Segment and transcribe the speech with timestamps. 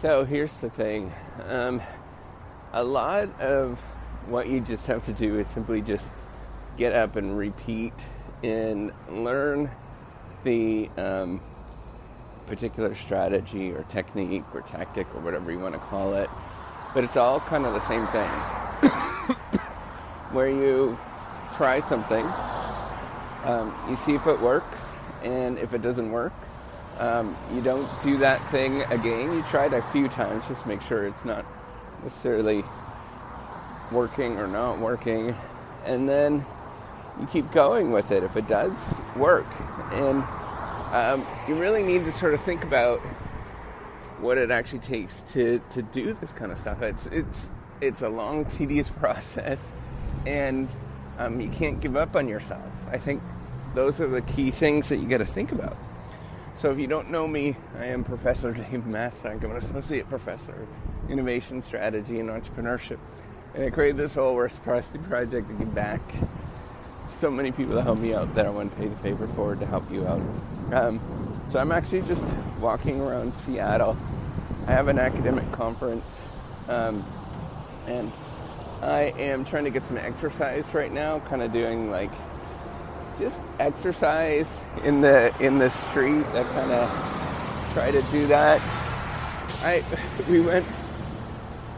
[0.00, 1.12] So here's the thing.
[1.46, 1.82] Um,
[2.72, 3.78] a lot of
[4.28, 6.08] what you just have to do is simply just
[6.78, 7.92] get up and repeat
[8.42, 9.70] and learn
[10.42, 11.42] the um,
[12.46, 16.30] particular strategy or technique or tactic or whatever you want to call it.
[16.94, 18.30] But it's all kind of the same thing.
[20.32, 20.98] Where you
[21.56, 22.24] try something,
[23.44, 24.88] um, you see if it works,
[25.22, 26.32] and if it doesn't work,
[27.00, 29.32] um, you don't do that thing again.
[29.32, 31.46] You try it a few times, just make sure it's not
[32.02, 32.62] necessarily
[33.90, 35.34] working or not working,
[35.86, 36.44] and then
[37.18, 39.46] you keep going with it if it does work.
[39.92, 40.22] And
[40.92, 43.00] um, you really need to sort of think about
[44.20, 46.82] what it actually takes to, to do this kind of stuff.
[46.82, 49.72] It's it's it's a long, tedious process,
[50.26, 50.68] and
[51.18, 52.70] um, you can't give up on yourself.
[52.90, 53.22] I think
[53.74, 55.78] those are the key things that you got to think about.
[56.60, 59.42] So if you don't know me, I am Professor Dave Maslach.
[59.42, 60.68] I'm an associate professor,
[61.08, 62.98] innovation strategy and entrepreneurship.
[63.54, 66.02] And I created this whole reciprocity project to give back.
[67.14, 69.60] So many people that helped me out that I want to pay the favor forward
[69.60, 70.20] to help you out.
[70.74, 71.00] Um,
[71.48, 72.26] so I'm actually just
[72.60, 73.96] walking around Seattle.
[74.66, 76.26] I have an academic conference,
[76.68, 77.02] um,
[77.86, 78.12] and
[78.82, 81.20] I am trying to get some exercise right now.
[81.20, 82.12] Kind of doing like
[83.20, 86.24] just exercise in the in the street.
[86.28, 88.60] I kind of try to do that.
[89.62, 89.84] I
[90.30, 90.66] we went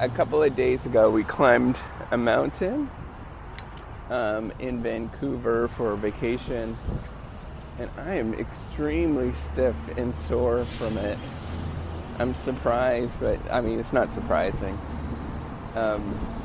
[0.00, 1.10] a couple of days ago.
[1.10, 1.78] We climbed
[2.10, 2.90] a mountain
[4.08, 6.76] um, in Vancouver for a vacation,
[7.78, 11.18] and I am extremely stiff and sore from it.
[12.18, 14.78] I'm surprised, but I mean it's not surprising.
[15.74, 16.35] Um,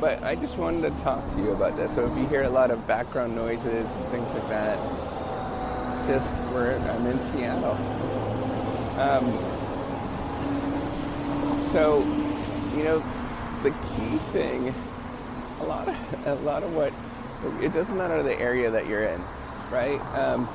[0.00, 1.94] but I just wanted to talk to you about this.
[1.94, 4.78] So if you hear a lot of background noises and things like that,
[6.06, 7.76] just where I'm in Seattle.
[8.98, 9.26] Um,
[11.72, 11.98] so,
[12.76, 12.98] you know,
[13.62, 14.74] the key thing,
[15.60, 16.92] a lot of a lot of what
[17.62, 19.22] it doesn't matter the area that you're in,
[19.70, 20.00] right?
[20.14, 20.48] Um,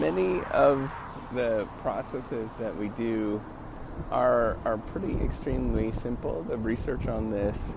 [0.00, 0.90] many of
[1.32, 3.42] the processes that we do
[4.10, 6.42] are are pretty extremely simple.
[6.42, 7.74] The research on this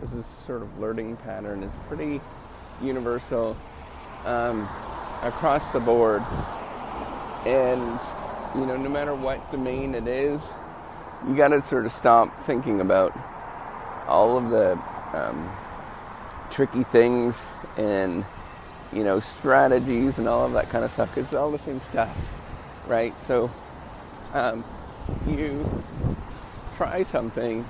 [0.00, 1.62] this is sort of learning pattern.
[1.62, 2.20] It's pretty
[2.82, 3.56] universal
[4.24, 4.62] um,
[5.22, 6.22] across the board,
[7.46, 8.00] and
[8.54, 10.48] you know, no matter what domain it is,
[11.28, 13.16] you got to sort of stop thinking about
[14.08, 14.72] all of the
[15.12, 15.50] um,
[16.50, 17.42] tricky things
[17.76, 18.24] and
[18.92, 21.16] you know strategies and all of that kind of stuff.
[21.18, 22.34] It's all the same stuff,
[22.88, 23.18] right?
[23.20, 23.50] So
[24.32, 24.64] um,
[25.26, 25.84] you
[26.76, 27.66] try something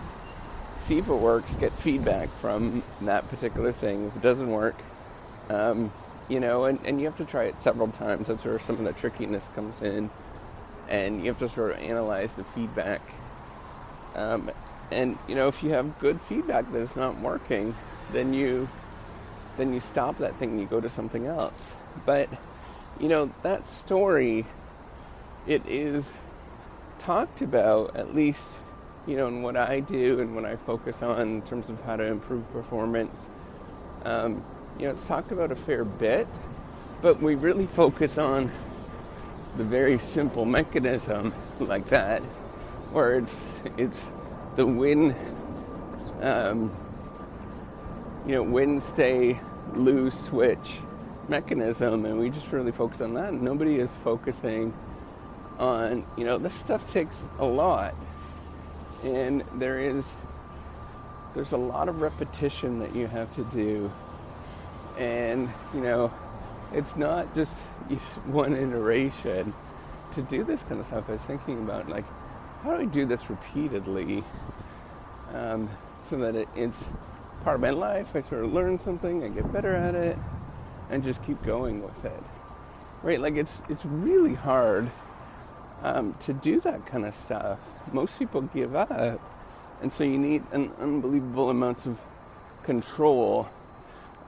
[0.81, 4.07] see if it works, get feedback from that particular thing.
[4.07, 4.77] If it doesn't work,
[5.49, 5.93] um,
[6.29, 8.29] you know, and, and you have to try it several times.
[8.29, 10.11] That's where some of the trickiness comes in.
[10.89, 13.03] And you have to sort of analyze the feedback.
[14.15, 14.51] Um,
[14.91, 17.77] and you know, if you have good feedback that it's not working,
[18.13, 18.69] then you
[19.57, 21.75] then you stop that thing and you go to something else.
[22.07, 22.29] But
[22.99, 24.47] you know, that story
[25.47, 26.13] it is
[26.99, 28.59] talked about at least
[29.07, 31.97] you know, and what I do and what I focus on in terms of how
[31.97, 33.29] to improve performance,
[34.05, 34.45] um,
[34.79, 36.29] you know, it's talked about a fair bit,
[37.03, 38.53] but we really focus on
[39.57, 42.23] the very simple mechanism like that,
[42.93, 43.41] where it's
[43.77, 44.09] it's
[44.57, 45.15] the win,
[46.21, 46.71] um,
[48.27, 49.41] you know, win, stay,
[49.75, 50.81] lose, switch
[51.29, 53.33] mechanism, and we just really focus on that.
[53.33, 54.75] Nobody is focusing
[55.59, 57.95] on, you know, this stuff takes a lot
[59.05, 60.13] and there is
[61.35, 63.93] there's a lot of repetition that you have to do.
[64.99, 66.13] And you know
[66.73, 67.57] it's not just
[68.27, 69.55] one iteration.
[70.13, 72.05] To do this kind of stuff i was thinking about like
[72.65, 74.25] how do i do this repeatedly
[75.33, 75.71] um,
[76.09, 76.89] so that it, it's
[77.45, 80.19] part of my life i sort of learn something i get better at it
[80.91, 82.23] and just keep going with it.
[83.03, 83.21] Right?
[83.21, 84.91] Like it's it's really hard
[85.83, 87.59] um, to do that kind of stuff.
[87.93, 89.21] Most people give up,
[89.83, 91.99] and so you need an unbelievable amount of
[92.63, 93.49] control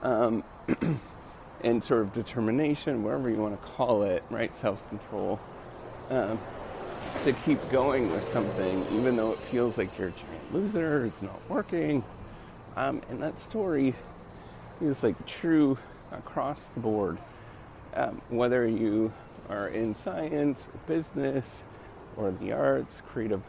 [0.03, 0.43] um,
[1.63, 4.55] and sort of determination, whatever you want to call it, right?
[4.55, 5.41] Self control.
[6.11, 6.39] Um,
[7.25, 11.23] to keep going with something, even though it feels like you're a giant loser, it's
[11.23, 12.05] not working.
[12.77, 13.95] Um, and that story
[14.81, 15.79] is like true
[16.11, 17.19] across the board.
[17.95, 19.13] Um, whether you
[19.49, 21.65] are in science or business
[22.17, 23.43] or the arts, creative,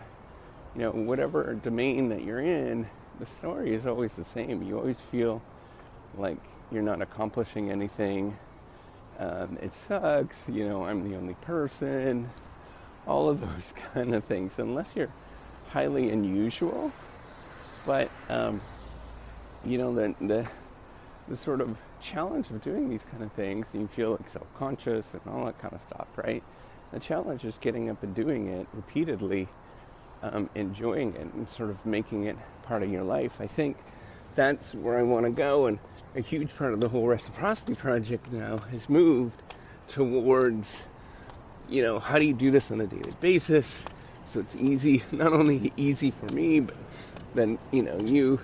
[0.76, 2.88] you know, whatever domain that you're in,
[3.20, 4.64] the story is always the same.
[4.64, 5.42] You always feel
[6.18, 6.38] like
[6.72, 8.38] you're not accomplishing anything.
[9.20, 12.30] Um, it sucks, you know, I'm the only person,
[13.08, 14.58] all of those kind of things.
[14.58, 15.14] Unless you're
[15.70, 16.92] highly unusual,
[17.86, 18.62] but um,
[19.66, 20.48] you know the the
[21.28, 25.22] the sort of challenge of doing these kind of things, you feel like self-conscious and
[25.28, 26.44] all that kind of stuff, right?
[26.94, 29.48] The challenge is getting up and doing it repeatedly,
[30.22, 33.42] um, enjoying it, and sort of making it part of your life.
[33.42, 33.78] I think
[34.36, 35.80] that's where I want to go, and
[36.16, 39.42] a huge part of the whole reciprocity project now has moved
[39.88, 40.84] towards,
[41.68, 43.84] you know, how do you do this on a daily basis?
[44.28, 46.76] So it's easy, not only easy for me, but
[47.34, 48.40] then, you know, you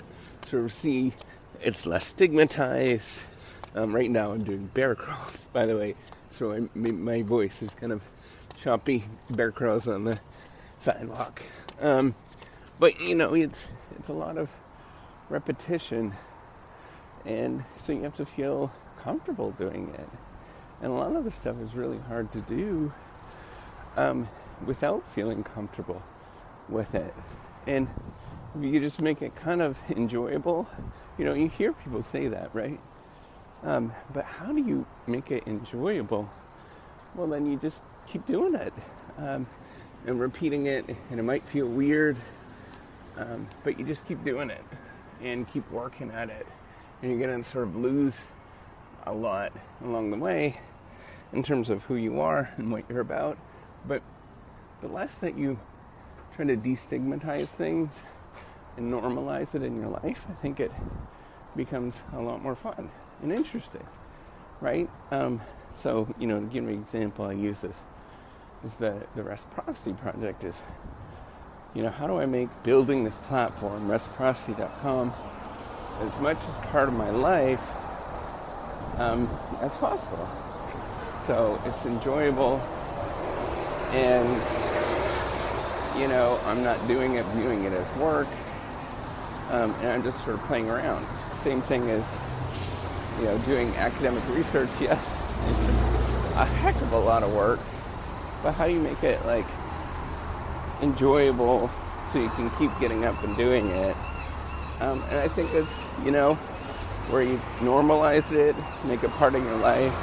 [0.47, 1.13] sort of see
[1.61, 3.21] it's less stigmatized.
[3.75, 5.95] Um, right now I'm doing bear crawls, by the way,
[6.29, 8.01] so my, my voice is kind of
[8.57, 10.19] choppy bear crawls on the
[10.77, 11.41] sidewalk.
[11.81, 12.15] Um,
[12.79, 13.67] but, you know, it's,
[13.97, 14.49] it's a lot of
[15.29, 16.13] repetition,
[17.25, 20.09] and so you have to feel comfortable doing it.
[20.81, 22.93] And a lot of the stuff is really hard to do
[23.97, 24.27] um,
[24.65, 26.01] without feeling comfortable
[26.69, 27.13] with it.
[27.67, 27.87] And
[28.59, 30.67] you just make it kind of enjoyable.
[31.17, 32.79] You know, you hear people say that, right?
[33.63, 36.29] Um, but how do you make it enjoyable?
[37.15, 38.73] Well, then you just keep doing it
[39.17, 39.47] um,
[40.05, 42.17] and repeating it, and it might feel weird,
[43.17, 44.63] um, but you just keep doing it
[45.21, 46.47] and keep working at it.
[47.01, 48.21] And you're going to sort of lose
[49.05, 49.51] a lot
[49.83, 50.61] along the way
[51.33, 53.37] in terms of who you are and what you're about.
[53.85, 54.01] But
[54.81, 55.59] the less that you
[56.35, 58.03] try to destigmatize things
[58.77, 60.71] and normalize it in your life, I think it
[61.57, 62.89] becomes a lot more fun
[63.21, 63.85] and interesting,
[64.61, 64.89] right?
[65.11, 65.41] Um,
[65.75, 67.75] so, you know, to give me an example, I use this
[68.63, 70.61] is the the reciprocity project is,
[71.73, 75.13] you know, how do I make building this platform, reciprocity.com,
[76.01, 77.61] as much as part of my life
[78.97, 79.29] um,
[79.61, 80.27] as possible.
[81.25, 82.57] So it's enjoyable
[83.91, 84.27] and
[85.99, 88.27] you know, I'm not doing it, viewing it as work,
[89.49, 91.05] um, and I'm just sort of playing around.
[91.13, 92.15] Same thing as,
[93.19, 94.69] you know, doing academic research.
[94.79, 95.65] Yes, it's
[96.35, 97.59] a, heck of a lot of work,
[98.41, 99.45] but how do you make it like
[100.81, 101.69] enjoyable
[102.11, 103.95] so you can keep getting up and doing it?
[104.79, 106.35] Um, and I think it's, you know,
[107.09, 108.55] where you normalize it,
[108.85, 109.93] make it part of your life.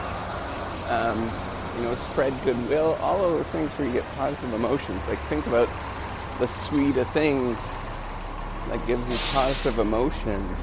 [0.90, 1.30] Um,
[1.76, 5.06] you know, spread goodwill, all of those things where you get positive emotions.
[5.08, 5.68] Like think about
[6.38, 7.68] the sweet of things
[8.68, 10.58] that gives you positive emotions.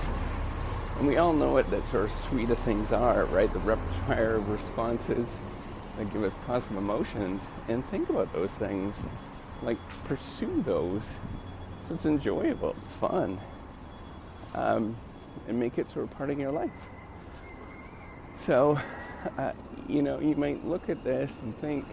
[1.03, 3.51] And we all know what that sort of suite of things are, right?
[3.51, 5.35] The repertoire of responses
[5.97, 7.45] that give us positive emotions.
[7.67, 9.03] And think about those things.
[9.61, 11.03] Like pursue those.
[11.85, 13.41] So it's enjoyable, it's fun.
[14.55, 14.95] Um,
[15.45, 16.71] and make it sort of part of your life.
[18.37, 18.79] So
[19.37, 19.51] uh,
[19.89, 21.85] you know, you might look at this and think,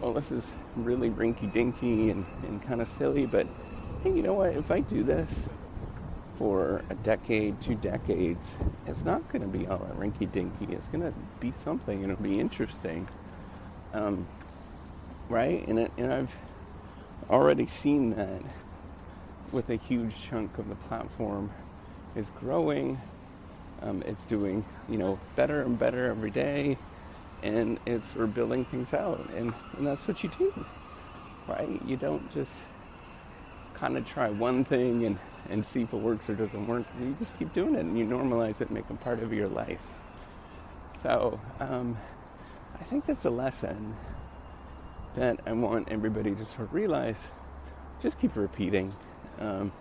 [0.00, 3.46] well, this is really rinky dinky and, and kind of silly, but
[4.02, 4.54] hey, you know what?
[4.54, 5.46] If I do this
[6.40, 8.56] for a decade, two decades,
[8.86, 10.72] it's not going to be all rinky dinky.
[10.72, 13.06] It's going to be something it'll be interesting.
[13.92, 14.26] Um,
[15.28, 15.68] right?
[15.68, 16.34] And, and I've
[17.28, 18.40] already seen that
[19.52, 21.50] with a huge chunk of the platform
[22.16, 22.98] is growing
[23.82, 26.76] um, it's doing, you know, better and better every day,
[27.42, 30.66] and it's we're building things out, and, and that's what you do,
[31.48, 31.80] right?
[31.86, 32.54] You don't just
[33.80, 35.18] kind of try one thing and,
[35.48, 36.84] and see if it works or doesn't work.
[37.00, 39.80] You just keep doing it, and you normalize it, make it part of your life.
[41.02, 41.96] So um,
[42.78, 43.96] I think that's a lesson
[45.14, 47.16] that I want everybody to sort of realize.
[48.02, 48.94] Just keep repeating
[49.40, 49.72] um,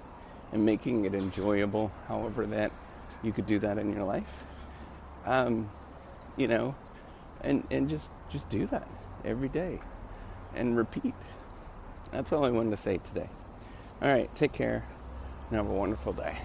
[0.54, 2.72] and making it enjoyable, however that
[3.22, 4.46] you could do that in your life.
[5.26, 5.70] Um,
[6.38, 6.74] you know,
[7.42, 8.88] and and just just do that
[9.26, 9.80] every day
[10.56, 11.16] and repeat.
[12.12, 13.30] That's all I wanted to say today.
[14.02, 14.86] All right, take care
[15.50, 16.38] and have a wonderful day.